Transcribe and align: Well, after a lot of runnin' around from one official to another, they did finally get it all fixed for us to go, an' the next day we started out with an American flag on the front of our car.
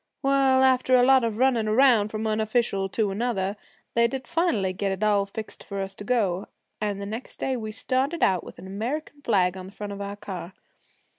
Well, 0.23 0.63
after 0.63 0.95
a 0.95 1.03
lot 1.03 1.23
of 1.23 1.37
runnin' 1.37 1.67
around 1.67 2.07
from 2.07 2.23
one 2.23 2.41
official 2.41 2.89
to 2.89 3.11
another, 3.11 3.55
they 3.93 4.07
did 4.07 4.27
finally 4.27 4.73
get 4.73 4.91
it 4.91 5.03
all 5.03 5.27
fixed 5.27 5.63
for 5.63 5.79
us 5.79 5.93
to 5.93 6.03
go, 6.03 6.47
an' 6.81 6.97
the 6.97 7.05
next 7.05 7.37
day 7.37 7.55
we 7.55 7.71
started 7.71 8.23
out 8.23 8.43
with 8.43 8.57
an 8.57 8.65
American 8.65 9.21
flag 9.21 9.55
on 9.55 9.67
the 9.67 9.73
front 9.73 9.93
of 9.93 10.01
our 10.01 10.15
car. 10.15 10.53